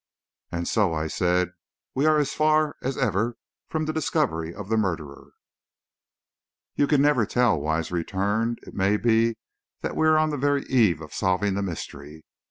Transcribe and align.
"And 0.51 0.67
so," 0.67 0.95
I 0.95 1.05
said, 1.05 1.51
"we 1.93 2.07
are 2.07 2.17
as 2.17 2.33
far 2.33 2.75
as 2.81 2.97
ever 2.97 3.37
from 3.69 3.85
the 3.85 3.93
discovery 3.93 4.51
of 4.51 4.67
the 4.67 4.75
murderer?" 4.75 5.33
"You 6.73 6.87
never 6.87 7.27
can 7.27 7.33
tell," 7.35 7.61
Wise 7.61 7.91
returned; 7.91 8.57
"it 8.65 8.73
may 8.73 8.97
be 8.97 9.35
we 9.83 10.07
are 10.07 10.17
on 10.17 10.31
the 10.31 10.37
very 10.37 10.63
eve 10.63 11.01
of 11.01 11.13
solving 11.13 11.53
the 11.53 11.61
mystery. 11.61 12.23